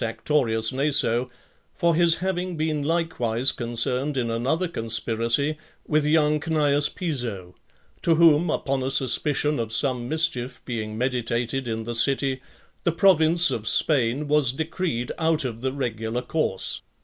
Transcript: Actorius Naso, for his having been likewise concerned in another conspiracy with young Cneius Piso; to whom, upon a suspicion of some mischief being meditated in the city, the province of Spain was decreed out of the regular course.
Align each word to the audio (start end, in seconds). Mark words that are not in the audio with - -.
Actorius 0.03 0.73
Naso, 0.73 1.29
for 1.75 1.93
his 1.93 2.15
having 2.15 2.57
been 2.57 2.81
likewise 2.81 3.51
concerned 3.51 4.17
in 4.17 4.31
another 4.31 4.67
conspiracy 4.67 5.59
with 5.85 6.07
young 6.07 6.39
Cneius 6.39 6.89
Piso; 6.89 7.53
to 8.01 8.15
whom, 8.15 8.49
upon 8.49 8.81
a 8.81 8.89
suspicion 8.89 9.59
of 9.59 9.71
some 9.71 10.09
mischief 10.09 10.59
being 10.65 10.97
meditated 10.97 11.67
in 11.67 11.83
the 11.83 11.93
city, 11.93 12.41
the 12.83 12.91
province 12.91 13.51
of 13.51 13.67
Spain 13.67 14.27
was 14.27 14.51
decreed 14.51 15.11
out 15.19 15.45
of 15.45 15.61
the 15.61 15.71
regular 15.71 16.23
course. 16.23 16.81